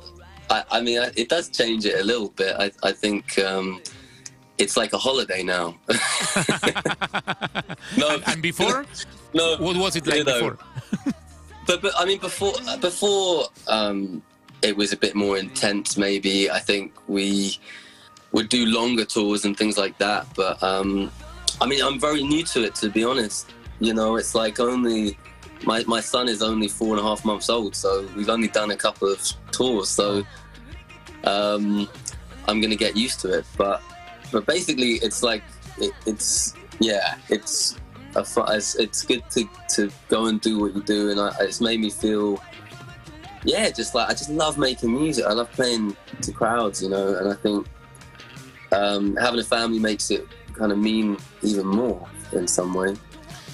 I, 0.50 0.64
I 0.72 0.81
mean, 0.81 1.00
it 1.16 1.30
does 1.30 1.50
change 1.50 1.86
it 1.86 2.00
a 2.00 2.04
little 2.04 2.30
bit. 2.30 2.56
I, 2.58 2.72
I 2.81 2.94
think 2.94 3.38
um, 3.40 3.81
it's 4.63 4.77
like 4.77 4.94
a 4.94 4.98
holiday 4.98 5.44
now. 5.44 5.75
no, 7.98 8.19
And 8.25 8.42
before? 8.42 8.86
no. 9.33 9.57
What 9.57 9.77
was 9.77 9.95
it 9.95 10.07
like 10.07 10.18
you 10.18 10.24
know, 10.24 10.51
before? 10.51 10.57
But, 11.65 11.81
but 11.81 11.94
I 11.98 12.04
mean, 12.04 12.19
before 12.19 12.51
before 12.82 13.46
um, 13.67 14.22
it 14.62 14.75
was 14.75 14.91
a 14.91 14.98
bit 14.98 15.15
more 15.15 15.38
intense. 15.38 15.96
Maybe 15.96 16.51
I 16.51 16.60
think 16.60 16.91
we 17.08 17.58
would 18.34 18.50
do 18.50 18.65
longer 18.65 19.05
tours 19.05 19.46
and 19.46 19.55
things 19.55 19.77
like 19.77 19.98
that. 20.00 20.27
But 20.36 20.62
um, 20.62 21.10
I 21.62 21.65
mean, 21.65 21.82
I'm 21.82 22.01
very 22.01 22.22
new 22.22 22.43
to 22.51 22.65
it, 22.65 22.75
to 22.75 22.89
be 22.89 23.05
honest. 23.05 23.53
You 23.79 23.93
know, 23.93 24.17
it's 24.17 24.36
like 24.36 24.60
only 24.60 25.17
my 25.63 25.86
my 25.88 26.01
son 26.01 26.27
is 26.27 26.41
only 26.41 26.67
four 26.67 26.98
and 26.98 27.00
a 27.00 27.03
half 27.03 27.24
months 27.24 27.50
old, 27.50 27.77
so 27.77 28.10
we've 28.13 28.29
only 28.29 28.50
done 28.50 28.72
a 28.72 28.77
couple 28.86 29.08
of 29.08 29.22
tours. 29.51 29.88
So 29.88 30.25
um, 31.24 31.88
I'm 32.50 32.60
gonna 32.60 32.75
get 32.75 32.98
used 32.98 33.22
to 33.22 33.32
it. 33.39 33.46
But 33.58 33.82
but 34.34 34.46
basically, 34.46 34.94
it's 34.96 35.24
like 35.24 35.44
it, 35.78 35.94
it's 36.06 36.56
yeah, 36.80 37.16
it's 37.30 37.78
a 38.16 38.25
fu- 38.25 38.44
it's, 38.50 38.75
it's 38.75 39.04
good 39.04 39.24
to, 39.32 39.48
to 39.70 39.90
go 40.10 40.25
and 40.25 40.42
do 40.42 40.60
what 40.60 40.75
you 40.75 40.84
do, 40.84 41.12
and 41.12 41.20
I, 41.20 41.34
it's 41.40 41.62
made 41.62 41.80
me 41.80 41.90
feel 41.90 42.42
yeah, 43.46 43.70
just 43.70 43.96
like 43.96 44.10
I 44.10 44.13
just 44.13 44.30
love 44.30 44.58
making 44.58 44.94
music. 44.94 45.25
I 45.25 45.34
love 45.34 45.52
playing 45.52 45.96
to 46.22 46.32
crowds, 46.32 46.82
you 46.82 46.90
know, 46.90 47.16
and 47.16 47.30
I 47.32 47.36
think 47.36 47.68
um, 48.72 49.16
having 49.18 49.40
a 49.40 49.44
family 49.44 49.80
makes 49.80 50.12
it 50.12 50.28
kind 50.54 50.72
of 50.72 50.78
mean 50.78 51.18
even 51.42 51.66
more 51.66 52.08
in 52.32 52.48
some 52.48 52.74
way. 52.74 52.96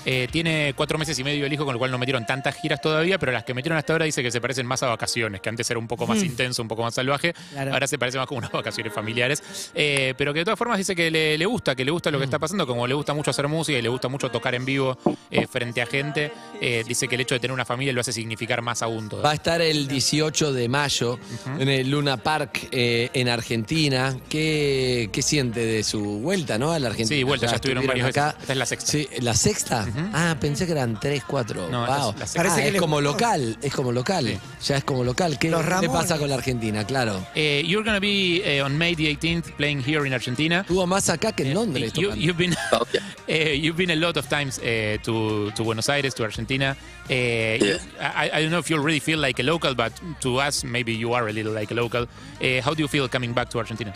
Eh, 0.05 0.27
tiene 0.31 0.73
cuatro 0.75 0.97
meses 0.97 1.17
y 1.19 1.23
medio 1.23 1.45
el 1.45 1.53
hijo, 1.53 1.65
con 1.65 1.73
lo 1.73 1.79
cual 1.79 1.91
no 1.91 1.97
metieron 1.97 2.25
tantas 2.25 2.55
giras 2.55 2.81
todavía, 2.81 3.17
pero 3.19 3.31
las 3.31 3.43
que 3.43 3.53
metieron 3.53 3.77
hasta 3.77 3.93
ahora 3.93 4.05
dice 4.05 4.23
que 4.23 4.31
se 4.31 4.39
parecen 4.41 4.65
más 4.65 4.81
a 4.83 4.87
vacaciones, 4.87 5.41
que 5.41 5.49
antes 5.49 5.69
era 5.69 5.79
un 5.79 5.87
poco 5.87 6.07
más 6.07 6.23
intenso, 6.23 6.61
un 6.61 6.67
poco 6.67 6.83
más 6.83 6.93
salvaje, 6.93 7.33
Claro. 7.51 7.73
ahora 7.73 7.87
se 7.87 7.97
parece 7.97 8.17
más 8.17 8.27
como 8.27 8.39
unas 8.39 8.51
vacaciones 8.53 8.93
familiares, 8.93 9.41
Eh, 9.75 10.13
pero 10.17 10.33
que 10.33 10.39
de 10.39 10.45
todas 10.45 10.57
formas 10.57 10.77
dice 10.77 10.95
que 10.95 11.11
le, 11.11 11.37
le 11.37 11.45
gusta, 11.45 11.75
que 11.75 11.83
le 11.85 11.91
gusta 11.91 12.11
lo 12.11 12.17
que 12.17 12.25
está 12.25 12.39
pasando, 12.39 12.65
como 12.65 12.87
le 12.87 12.93
gusta 12.93 13.13
mucho 13.13 13.31
hacer 13.31 13.47
música 13.47 13.77
y 13.77 13.81
le 13.81 13.89
gusta 13.89 14.07
mucho 14.07 14.29
tocar 14.31 14.55
en 14.55 14.65
vivo 14.65 14.97
eh, 15.31 15.47
frente 15.47 15.81
a 15.81 15.85
gente, 15.85 16.31
eh, 16.61 16.83
dice 16.87 17.07
que 17.07 17.15
el 17.15 17.21
hecho 17.21 17.35
de 17.35 17.39
tener 17.39 17.53
una 17.53 17.65
familia 17.65 17.93
lo 17.93 18.01
hace 18.01 18.13
significar 18.13 18.61
más 18.61 18.81
aún 18.81 19.09
todo. 19.09 19.21
Va 19.21 19.31
a 19.31 19.35
estar 19.35 19.61
el 19.61 19.87
18 19.87 20.53
de 20.53 20.69
mayo 20.69 21.19
en 21.59 21.69
el 21.69 21.89
Luna 21.89 22.17
Park 22.17 22.69
eh, 22.71 23.09
en 23.13 23.27
Argentina. 23.29 24.17
¿Qué, 24.29 25.09
¿Qué 25.11 25.21
siente 25.21 25.59
de 25.65 25.83
su 25.83 26.01
vuelta, 26.19 26.57
no? 26.57 26.71
A 26.71 26.79
la 26.79 26.87
Argentina. 26.87 27.17
Sí, 27.17 27.23
vuelta, 27.23 27.47
ya 27.47 27.55
estuvieron 27.55 27.85
varias 27.85 28.07
acá. 28.09 28.25
veces. 28.27 28.41
Esta 28.41 28.53
es 28.53 28.57
la 28.59 28.65
sexta. 28.65 28.91
Sí, 28.91 29.07
¿la 29.19 29.33
sexta? 29.33 29.87
Ah, 30.13 30.35
pensé 30.39 30.65
que 30.65 30.71
eran 30.73 30.99
tres, 30.99 31.23
cuatro. 31.25 31.67
No, 31.69 31.85
wow. 31.85 32.11
las- 32.13 32.19
las- 32.19 32.35
Ah, 32.35 32.43
Parece 32.43 32.61
que 32.63 32.67
es 32.75 32.81
como 32.81 32.97
gustó. 32.97 33.11
local, 33.11 33.57
es 33.61 33.73
como 33.73 33.91
local. 33.91 34.39
Ya 34.65 34.77
es 34.77 34.83
como 34.83 35.03
local. 35.03 35.37
¿Qué 35.39 35.49
Los 35.49 35.65
le 35.81 35.89
pasa 35.89 36.17
con 36.17 36.29
la 36.29 36.35
Argentina? 36.35 36.85
Claro. 36.85 37.25
Eh, 37.35 37.63
you're 37.65 37.83
going 37.83 37.95
to 37.95 38.01
be 38.01 38.41
eh, 38.45 38.61
on 38.61 38.77
May 38.77 38.95
the 38.95 39.07
18th 39.15 39.51
playing 39.57 39.81
here 39.83 40.05
in 40.07 40.13
Argentina. 40.13 40.63
Tuvo 40.67 40.85
más 40.87 41.09
acá 41.09 41.31
que 41.31 41.43
en 41.43 41.53
Londres. 41.53 41.93
You, 41.93 42.09
tocando. 42.09 42.21
you've 42.25 42.37
been 42.37 42.53
uh, 42.71 42.85
you've 43.29 43.77
been 43.77 43.91
a 43.91 43.95
lot 43.95 44.17
of 44.17 44.27
times 44.27 44.59
uh, 44.59 44.97
to 45.03 45.51
to 45.51 45.63
Buenos 45.63 45.89
Aires 45.89 46.13
to 46.15 46.23
Argentina. 46.23 46.75
Uh, 47.09 47.13
you- 47.13 47.79
I, 47.99 48.29
I 48.33 48.41
don't 48.41 48.51
know 48.51 48.59
if 48.59 48.69
you 48.69 48.77
already 48.77 48.99
feel 48.99 49.19
like 49.19 49.39
a 49.39 49.43
local, 49.43 49.73
but 49.75 49.91
to 50.21 50.39
us 50.39 50.63
maybe 50.63 50.93
you 50.93 51.13
are 51.13 51.27
a 51.27 51.31
little 51.33 51.53
like 51.53 51.71
a 51.71 51.75
local. 51.75 52.03
Uh, 52.41 52.61
how 52.63 52.73
do 52.73 52.81
you 52.81 52.87
feel 52.87 53.07
coming 53.09 53.33
back 53.33 53.49
to 53.49 53.57
Argentina? 53.57 53.93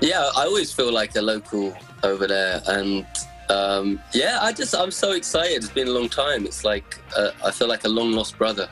Yeah, 0.00 0.20
I 0.36 0.44
always 0.44 0.72
feel 0.72 0.92
like 0.92 1.16
a 1.16 1.22
local 1.22 1.72
over 2.02 2.26
there, 2.28 2.60
and 2.66 3.06
um, 3.48 4.00
yeah, 4.12 4.38
I 4.42 4.52
just 4.52 4.74
I'm 4.74 4.90
so 4.90 5.12
excited. 5.12 5.56
It's 5.56 5.68
been 5.68 5.88
a 5.88 5.92
long 5.92 6.08
time. 6.08 6.44
It's 6.46 6.64
like 6.64 6.98
uh, 7.16 7.30
I 7.44 7.50
feel 7.50 7.68
like 7.68 7.84
a 7.84 7.88
long 7.88 8.12
lost 8.12 8.36
brother 8.38 8.68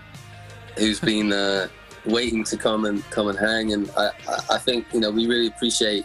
who's 0.76 1.00
been 1.12 1.32
uh, 1.32 1.68
waiting 2.04 2.44
to 2.44 2.56
come 2.56 2.84
and 2.84 3.02
come 3.10 3.28
and 3.28 3.38
hang. 3.38 3.72
And 3.72 3.90
I, 3.96 4.10
I- 4.50 4.58
think 4.58 4.86
you 4.92 5.00
know 5.00 5.10
we 5.10 5.26
really 5.26 5.46
appreciate 5.46 6.04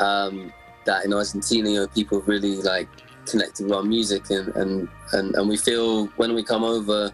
um, 0.00 0.52
that 0.84 1.04
in 1.04 1.12
Argentina. 1.14 1.68
You 1.70 1.76
know, 1.80 1.86
people 1.88 2.20
really 2.22 2.56
like 2.56 2.88
connected 3.26 3.64
with 3.64 3.72
our 3.72 3.82
music, 3.82 4.30
and 4.30 4.48
and 4.56 4.88
and, 5.12 5.34
and 5.34 5.48
we 5.48 5.56
feel 5.56 6.06
when 6.16 6.34
we 6.34 6.42
come 6.42 6.64
over. 6.64 7.12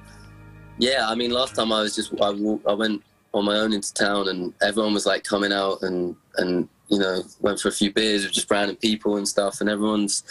Yeah, 0.78 1.06
I 1.08 1.14
mean, 1.14 1.30
last 1.30 1.54
time 1.54 1.70
I 1.70 1.82
was 1.82 1.94
just 1.94 2.12
I, 2.20 2.28
I 2.66 2.72
went 2.72 3.02
on 3.34 3.44
my 3.44 3.56
own 3.58 3.72
into 3.72 3.92
town, 3.92 4.28
and 4.28 4.54
everyone 4.62 4.94
was 4.94 5.04
like 5.06 5.22
coming 5.24 5.52
out 5.52 5.82
and 5.82 6.16
and 6.38 6.68
you 6.88 6.98
know 6.98 7.22
went 7.40 7.58
for 7.60 7.68
a 7.68 7.72
few 7.72 7.92
beers 7.92 8.24
with 8.24 8.32
just 8.32 8.50
random 8.50 8.76
people 8.76 9.16
and 9.16 9.26
stuff, 9.26 9.60
and 9.60 9.70
everyone's 9.70 10.24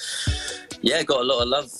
yeah 0.81 1.03
got 1.03 1.22
a 1.22 1.24
lot 1.24 1.41
of 1.41 1.48
love, 1.48 1.72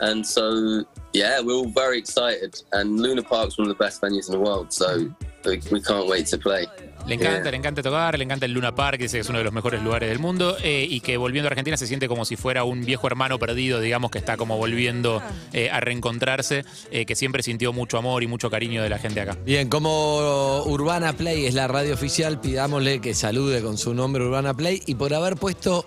and 0.00 0.26
so 0.26 0.84
yeah, 1.12 1.40
we're 1.40 1.54
all 1.54 1.68
very 1.68 1.98
excited. 1.98 2.62
And 2.72 3.00
Luna 3.00 3.22
Park's 3.22 3.58
one 3.58 3.68
of 3.68 3.76
the 3.76 3.82
best 3.82 4.00
venues 4.00 4.28
in 4.28 4.32
the 4.32 4.40
world, 4.40 4.72
so 4.72 5.12
we, 5.44 5.60
we 5.70 5.80
can't 5.80 6.06
wait 6.06 6.26
to 6.26 6.38
play. 6.38 6.66
Le 7.10 7.16
encanta, 7.16 7.40
Yeah. 7.40 7.50
le 7.50 7.56
encanta 7.56 7.82
tocar, 7.82 8.16
le 8.16 8.22
encanta 8.22 8.46
el 8.46 8.52
Luna 8.52 8.72
Park, 8.72 9.00
dice 9.00 9.16
que 9.16 9.22
es 9.22 9.28
uno 9.28 9.38
de 9.38 9.44
los 9.44 9.52
mejores 9.52 9.82
lugares 9.82 10.08
del 10.08 10.20
mundo, 10.20 10.56
eh, 10.62 10.86
y 10.88 11.00
que 11.00 11.16
volviendo 11.16 11.48
a 11.48 11.50
Argentina 11.50 11.76
se 11.76 11.88
siente 11.88 12.06
como 12.06 12.24
si 12.24 12.36
fuera 12.36 12.62
un 12.62 12.84
viejo 12.84 13.08
hermano 13.08 13.36
perdido, 13.36 13.80
digamos, 13.80 14.12
que 14.12 14.18
está 14.18 14.36
como 14.36 14.56
volviendo 14.56 15.20
eh, 15.52 15.70
a 15.70 15.80
reencontrarse, 15.80 16.64
eh, 16.92 17.06
que 17.06 17.16
siempre 17.16 17.42
sintió 17.42 17.72
mucho 17.72 17.98
amor 17.98 18.22
y 18.22 18.28
mucho 18.28 18.48
cariño 18.48 18.80
de 18.80 18.90
la 18.90 18.98
gente 18.98 19.20
acá. 19.20 19.36
Bien, 19.44 19.68
como 19.68 20.62
Urbana 20.66 21.12
Play 21.14 21.46
es 21.46 21.54
la 21.54 21.66
radio 21.66 21.94
oficial, 21.94 22.40
pidámosle 22.40 23.00
que 23.00 23.12
salude 23.12 23.60
con 23.60 23.76
su 23.76 23.92
nombre 23.92 24.22
Urbana 24.24 24.54
Play 24.54 24.80
y 24.86 24.94
por 24.94 25.12
haber 25.12 25.34
puesto 25.34 25.84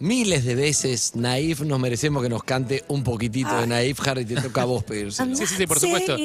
miles 0.00 0.44
de 0.44 0.54
veces 0.54 1.16
Naif, 1.16 1.60
nos 1.62 1.78
merecemos 1.80 2.22
que 2.22 2.28
nos 2.28 2.42
cante 2.44 2.84
un 2.88 3.02
poquitito 3.02 3.54
de 3.60 3.66
Naif. 3.66 4.00
Harry, 4.06 4.24
te 4.24 4.36
toca 4.36 4.62
a 4.62 4.64
vos 4.64 4.84
pedírselo. 4.84 5.34
Sí, 5.36 5.46
sí, 5.46 5.54
sí, 5.56 5.66
por 5.66 5.78
supuesto. 5.80 6.16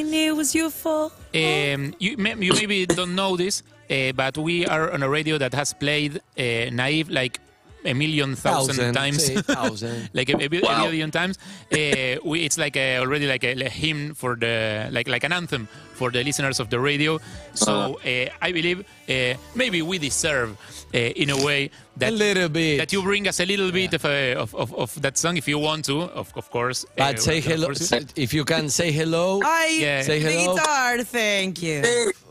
Um, 1.34 1.94
you, 2.00 2.16
may- 2.18 2.36
you 2.40 2.54
maybe 2.54 2.86
don't 2.86 3.16
know 3.16 3.36
this, 3.36 3.64
uh, 3.90 4.14
but 4.16 4.38
we 4.38 4.66
are 4.66 4.92
on 4.94 5.02
a 5.04 5.10
radio 5.10 5.38
that 5.38 5.54
has 5.54 5.74
played 5.74 6.22
uh, 6.38 6.70
Naive 6.72 7.10
like 7.10 7.40
a 7.86 7.94
million 7.94 8.34
thousand 8.36 8.76
Thousand, 8.78 8.94
times. 8.94 9.18
sí, 9.30 9.44
thousand. 9.44 10.10
like 10.14 10.30
a, 10.30 10.38
a, 10.42 10.48
bi- 10.48 10.62
a 10.66 10.84
million 10.86 11.12
times. 11.12 11.38
Uh, 11.72 12.16
we, 12.24 12.46
it's 12.46 12.58
like 12.58 12.78
a, 12.78 13.00
already 13.00 13.28
like 13.28 13.44
a, 13.44 13.52
a 13.66 13.70
hymn 13.70 14.14
for 14.14 14.36
the 14.38 14.88
like 14.92 15.08
like 15.10 15.26
an 15.26 15.34
anthem 15.34 15.68
for 15.94 16.10
the 16.10 16.24
listeners 16.24 16.60
of 16.62 16.70
the 16.70 16.80
radio. 16.80 17.20
So 17.56 18.00
uh, 18.06 18.30
I 18.42 18.52
believe 18.54 18.86
uh, 19.10 19.34
maybe 19.56 19.82
we 19.82 19.98
deserve, 19.98 20.56
in 20.94 21.30
a 21.30 21.38
way, 21.44 21.66
A 21.66 22.00
that 22.00 22.14
little 22.14 22.50
bit. 22.50 22.78
that 22.78 22.92
you 22.94 23.02
bring 23.02 23.28
us 23.28 23.40
a 23.40 23.46
little 23.46 23.72
bit 23.72 23.94
of, 23.94 24.06
uh, 24.06 24.36
of, 24.44 24.54
of 24.56 24.74
of 24.76 25.02
that 25.02 25.18
song 25.18 25.38
if 25.38 25.48
you 25.48 25.60
want 25.60 25.86
to, 25.86 26.04
of, 26.04 26.32
of 26.36 26.50
course. 26.52 26.86
Uh, 26.86 26.90
But 26.98 27.20
say 27.20 27.40
hello, 27.42 27.70
if 28.16 28.34
you 28.34 28.46
can 28.46 28.70
say 28.70 28.92
hello. 28.92 29.40
Yeah. 29.70 30.02
Say 30.04 30.20
hello. 30.20 30.56
guitar, 30.56 31.04
thank 31.04 31.62
you. 31.62 31.82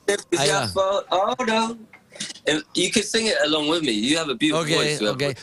It's 0.09 0.27
Ahí 0.33 0.47
your 0.47 0.67
va. 0.67 0.69
fault. 0.69 1.05
Oh 1.11 1.35
no. 1.47 1.77
You 2.75 2.91
can 2.91 3.03
sing 3.03 3.27
it 3.27 3.37
along 3.47 3.69
with 3.69 3.83
me. 3.83 3.93
You 3.93 4.19
have 4.19 4.29
a 4.29 4.35
beautiful 4.35 4.67
voice. 4.67 5.01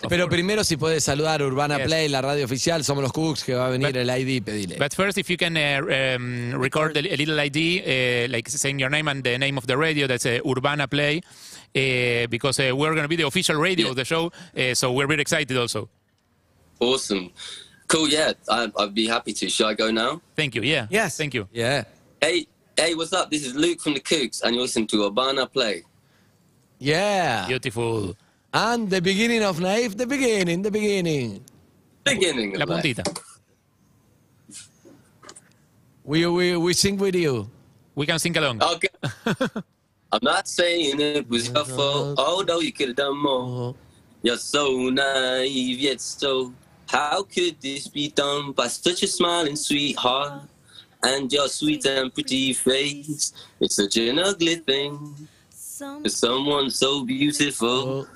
Pero 0.08 0.28
primero 0.30 0.64
si 0.64 0.78
puedes 0.78 1.04
saludar 1.04 1.42
Urbana 1.42 1.78
Yes. 1.78 1.88
Play, 1.88 2.10
la 2.10 2.22
radio 2.22 2.46
oficial, 2.46 2.84
somos 2.84 3.02
los 3.04 3.12
Cooks, 3.12 3.44
que 3.44 3.56
va 3.56 3.68
a 3.68 3.70
venir 3.70 3.88
But- 3.94 3.98
el 3.98 4.10
ID, 4.10 4.42
pedile. 4.42 4.78
But 4.78 4.94
first, 4.94 5.18
if 5.18 5.30
you 5.30 5.38
can 5.38 5.58
uh, 5.58 5.82
um, 6.16 6.54
record 6.62 6.96
a, 6.96 7.00
a 7.00 7.18
little 7.18 7.40
ID, 7.40 7.82
uh, 7.82 8.28
like 8.32 8.48
saying 8.50 8.80
your 8.80 8.90
name 8.92 9.08
and 9.10 9.24
the 9.24 9.38
name 9.40 9.58
of 9.58 9.66
the 9.66 9.76
radio, 9.78 10.08
that's 10.08 10.26
uh, 10.28 10.40
Urbana 10.46 10.88
Play, 10.88 11.18
uh, 11.18 11.59
because 11.74 12.60
uh, 12.60 12.76
we're 12.76 12.94
going 12.94 13.04
to 13.04 13.08
be 13.08 13.16
the 13.16 13.28
official 13.28 13.56
radio 13.56 13.90
of 13.90 13.96
the 13.96 14.06
show, 14.06 14.32
uh, 14.58 14.74
so 14.74 14.92
we're 14.92 15.08
very 15.08 15.22
excited 15.22 15.56
also. 15.58 15.90
Awesome. 16.80 17.32
Cool. 17.88 18.08
Yeah, 18.08 18.34
I, 18.48 18.72
I'd 18.78 18.94
be 18.94 19.08
happy 19.08 19.34
to. 19.34 19.50
Should 19.50 19.68
I 19.68 19.74
go 19.74 19.92
now? 19.92 20.22
Thank 20.36 20.56
you, 20.56 20.62
yeah. 20.62 20.88
Yes. 20.90 21.18
Thank 21.18 21.34
you. 21.34 21.48
Yeah. 21.52 21.84
Hey, 22.22 22.48
hey, 22.78 22.96
what's 22.96 23.14
up? 23.14 23.32
This 23.32 23.46
is 23.46 23.56
Luke 23.56 23.82
from 23.82 23.94
the 23.96 24.00
Kooks, 24.00 24.42
and 24.44 24.56
you're 24.56 24.64
listening 24.64 24.88
to 24.88 25.06
Urbana 25.06 25.48
Play. 25.48 25.84
Yeah. 26.78 27.48
Beautiful. 27.48 28.16
And 28.54 28.90
the 28.90 29.02
beginning 29.02 29.44
of 29.44 29.60
Naif, 29.60 29.98
the 29.98 30.08
beginning, 30.08 30.62
the 30.62 30.72
beginning. 30.72 31.44
Beginning. 32.04 32.56
La 32.58 32.64
of 32.64 32.70
puntita. 32.70 33.04
We, 36.04 36.26
we, 36.26 36.58
we 36.58 36.74
sing 36.74 36.98
with 36.98 37.16
you. 37.16 37.50
We 37.94 38.06
can 38.06 38.18
sing 38.18 38.36
along. 38.38 38.64
Okay. 38.64 38.88
I'm 40.12 40.20
not 40.24 40.48
saying 40.48 41.00
it 41.00 41.30
was 41.30 41.50
your 41.50 41.66
fault. 41.66 42.16
Oh 42.18 42.44
no, 42.48 42.60
you 42.60 42.74
could 42.74 42.90
have 42.90 42.98
done 42.98 43.18
more. 43.18 43.42
Oh. 43.42 43.76
You're 44.24 44.38
so 44.38 44.90
naive 44.90 45.80
yet 45.80 46.02
so. 46.02 46.54
How 46.88 47.22
could 47.22 47.62
this 47.62 47.88
be 47.88 48.10
done 48.10 48.52
by 48.54 48.68
such 48.68 49.04
a 49.04 49.08
smiling 49.08 49.56
sweetheart? 49.56 50.42
And 51.04 51.32
your 51.32 51.48
sweet 51.48 51.86
and 51.86 52.14
pretty 52.14 52.54
face. 52.54 53.32
It's 53.60 53.76
such 53.76 53.98
an 53.98 54.20
ugly 54.20 54.56
thing. 54.56 55.28
For 55.52 56.10
someone 56.10 56.72
so 56.72 57.06
beautiful. 57.06 57.68
Oh. 57.68 58.08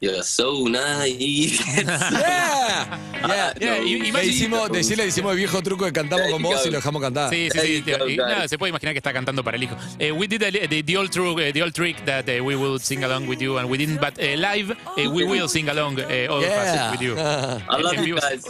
You're 0.00 0.22
so 0.22 0.68
naive. 0.68 1.58
Yeah. 1.84 2.98
Yeah. 3.26 3.54
Yeah, 3.58 3.78
y- 3.78 3.98
Le 4.00 4.08
imagine- 4.08 4.26
hicimos, 4.32 4.70
decirle, 4.70 5.06
hicimos 5.06 5.32
el 5.32 5.38
viejo 5.38 5.62
truco 5.62 5.86
que 5.86 5.92
cantamos 5.92 6.30
con 6.30 6.42
vos 6.42 6.60
y 6.66 6.70
lo 6.70 6.76
dejamos 6.76 7.00
cantar. 7.00 7.30
Sí, 7.30 7.48
sí, 7.50 7.58
There 7.58 7.66
sí. 7.66 7.82
you 7.92 7.98
go, 7.98 8.06
Y 8.08 8.16
guys. 8.16 8.28
nada, 8.28 8.48
se 8.48 8.58
puede 8.58 8.68
imaginar 8.70 8.92
que 8.92 8.98
está 8.98 9.14
cantando 9.14 9.42
para 9.42 9.56
el 9.56 9.62
hijo. 9.62 9.76
Eh, 9.98 10.12
we 10.12 10.26
did 10.28 10.42
a 10.42 10.50
li- 10.50 10.66
the, 10.68 10.82
the 10.82 10.98
old 10.98 11.10
trick, 11.10 11.26
uh, 11.38 11.52
the 11.52 11.62
old 11.62 11.72
trick 11.72 12.04
that 12.04 12.28
uh, 12.28 12.42
we 12.44 12.54
will 12.54 12.78
sing 12.78 13.02
along 13.02 13.26
with 13.28 13.40
you, 13.40 13.56
and 13.58 13.70
we 13.70 13.78
didn't. 13.78 13.98
But 13.98 14.18
uh, 14.18 14.36
live, 14.36 14.72
uh, 14.72 15.10
we 15.10 15.24
will 15.24 15.48
sing 15.48 15.70
along 15.70 15.98
uh, 16.00 16.28
all 16.30 16.42
of 16.44 16.50
us 16.50 16.90
with 16.92 17.00
you. 17.00 17.14
I 17.18 17.80
love 17.80 17.94
En 17.94 18.04
you 18.04 18.14
vivo- 18.16 18.20
guys. 18.20 18.44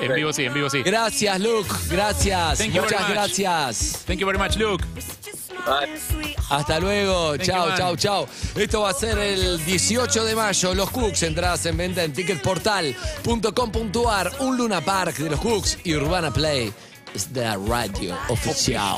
En 0.00 0.12
vivo 0.14 0.32
sí, 0.32 0.44
en 0.44 0.54
vivo 0.54 0.68
sí. 0.70 0.82
Gracias, 0.82 1.38
Luke. 1.40 1.68
Gracias. 1.88 2.58
Thank 2.58 2.72
you 2.74 2.82
very 2.82 2.94
Muchas 2.94 3.08
much. 3.08 3.12
gracias. 3.16 4.04
Thank 4.06 4.18
you 4.20 4.26
very 4.26 4.38
much, 4.38 4.56
Luke. 4.56 4.84
Hasta 6.48 6.80
luego. 6.80 7.36
Chao, 7.38 7.76
chao, 7.76 7.96
chao. 7.96 8.28
Esto 8.54 8.82
va 8.82 8.90
a 8.90 8.94
ser 8.94 9.18
el 9.18 9.64
18 9.64 10.24
de 10.24 10.36
mayo. 10.36 10.74
Los 10.74 10.90
Cooks, 10.90 11.22
entradas 11.24 11.66
en 11.66 11.76
venta 11.76 12.04
en 12.04 12.12
ticketportal.com.ar. 12.12 14.32
Un 14.40 14.56
Luna 14.56 14.80
Park 14.80 15.16
de 15.18 15.30
los 15.30 15.40
Cooks 15.40 15.78
y 15.84 15.94
Urbana 15.94 16.32
Play. 16.32 16.72
Es 17.14 17.32
de 17.32 17.42
la 17.42 17.56
radio 17.56 18.16
oficial. 18.28 18.96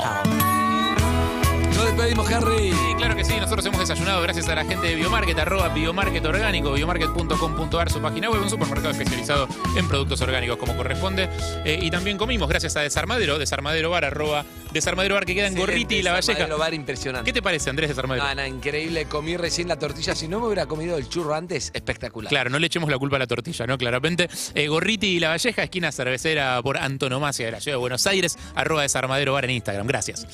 Nos 1.75 1.85
despedimos, 1.85 2.27
Harry. 2.31 2.71
Sí, 2.71 2.95
claro 2.97 3.15
que 3.15 3.23
sí, 3.23 3.39
nosotros 3.39 3.63
hemos 3.65 3.79
gracias 4.17 4.49
a 4.49 4.55
la 4.55 4.65
gente 4.65 4.87
de 4.87 4.95
Biomarket, 4.95 5.37
arroba 5.37 5.69
Biomarket 5.69 6.25
Orgánico, 6.25 6.73
biomarket.com.ar, 6.73 7.91
su 7.91 8.01
página 8.01 8.29
web, 8.29 8.41
un 8.41 8.49
supermercado 8.49 8.89
especializado 8.89 9.47
en 9.77 9.87
productos 9.87 10.19
orgánicos 10.21 10.57
como 10.57 10.75
corresponde. 10.75 11.29
Eh, 11.63 11.79
y 11.81 11.91
también 11.91 12.17
comimos 12.17 12.49
gracias 12.49 12.75
a 12.75 12.81
Desarmadero, 12.81 13.37
Desarmadero 13.37 13.91
Bar, 13.91 14.05
arroba 14.05 14.45
Desarmadero 14.73 15.15
Bar, 15.15 15.25
que 15.25 15.35
queda 15.35 15.47
en 15.47 15.55
Gorriti 15.55 15.97
y 15.97 16.01
La 16.01 16.13
Valleja. 16.13 16.47
bar 16.47 16.73
impresionante. 16.73 17.25
¿Qué 17.25 17.33
te 17.33 17.41
parece, 17.41 17.69
Andrés 17.69 17.89
Desarmadero? 17.89 18.33
No, 18.33 18.45
increíble. 18.45 19.05
Comí 19.05 19.37
recién 19.37 19.67
la 19.67 19.77
tortilla. 19.77 20.15
Si 20.15 20.27
no 20.27 20.39
me 20.39 20.47
hubiera 20.47 20.65
comido 20.65 20.97
el 20.97 21.07
churro 21.07 21.35
antes, 21.35 21.71
espectacular. 21.73 22.29
Claro, 22.29 22.49
no 22.49 22.57
le 22.57 22.67
echemos 22.67 22.89
la 22.89 22.97
culpa 22.97 23.17
a 23.17 23.19
la 23.19 23.27
tortilla, 23.27 23.67
¿no? 23.67 23.77
Claramente. 23.77 24.27
Eh, 24.55 24.67
Gorriti 24.67 25.07
y 25.07 25.19
La 25.19 25.29
Valleja, 25.29 25.63
esquina 25.63 25.91
cervecera 25.91 26.61
por 26.63 26.77
antonomasia 26.77 27.45
de 27.45 27.51
la 27.51 27.61
ciudad 27.61 27.75
de 27.75 27.81
Buenos 27.81 28.07
Aires, 28.07 28.37
arroba 28.55 28.81
Desarmadero 28.81 29.33
Bar 29.33 29.45
en 29.45 29.51
Instagram. 29.51 29.87
Gracias. 29.87 30.25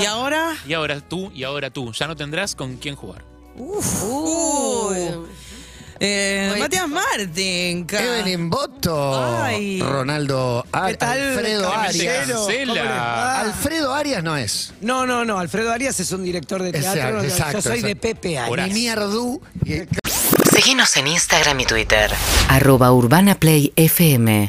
Y 0.00 0.04
ahora. 0.04 0.56
Y 0.66 0.72
ahora 0.74 1.00
tú, 1.00 1.30
y 1.34 1.44
ahora 1.44 1.70
tú. 1.70 1.92
Ya 1.92 2.06
no 2.06 2.16
tendrás 2.16 2.54
con 2.54 2.76
quién 2.76 2.96
jugar. 2.96 3.24
Uy. 3.56 4.96
Eh, 6.02 6.56
Matías 6.58 6.88
Martín. 6.88 7.86
Evelyn 7.90 8.48
Boto, 8.48 9.22
Ay. 9.42 9.82
Ronaldo 9.82 10.64
Ar- 10.72 10.92
¿Qué 10.92 10.96
tal, 10.96 11.20
Alfredo 11.20 11.70
Arias. 11.70 12.30
Alfredo 12.88 13.94
Arias 13.94 14.22
no 14.24 14.34
es. 14.34 14.72
No, 14.80 15.04
no, 15.04 15.26
no. 15.26 15.38
Alfredo 15.38 15.70
Arias 15.70 16.00
es 16.00 16.10
un 16.12 16.22
director 16.24 16.62
de 16.62 16.70
Exacto, 16.70 16.94
teatro. 16.94 17.22
Yo- 17.22 17.28
exacto, 17.28 17.58
Yo 17.58 17.62
soy 17.62 17.82
de 17.82 17.90
exacto. 17.90 18.00
Pepe 18.00 18.38
Arias. 18.38 18.70
Mierdú. 18.72 19.42
Síguenos 20.54 20.96
en 20.96 21.06
Instagram 21.08 21.60
y 21.60 21.66
Twitter. 21.66 22.10
Arroba 22.48 22.92
Urbana 22.92 23.34
Play 23.34 23.70
FM. 23.76 24.46